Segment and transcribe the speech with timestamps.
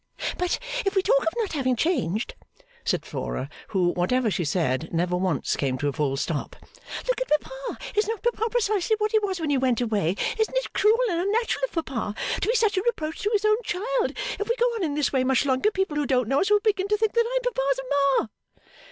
[0.35, 2.33] 'But if we talk of not having changed,'
[2.83, 6.55] said Flora, who, whatever she said, never once came to a full stop,
[7.07, 10.57] 'look at Papa, is not Papa precisely what he was when you went away, isn't
[10.57, 14.13] it cruel and unnatural of Papa to be such a reproach to his own child,
[14.39, 16.61] if we go on in this way much longer people who don't know us will
[16.61, 17.79] begin to suppose that I am Papa's
[18.17, 18.31] Mama!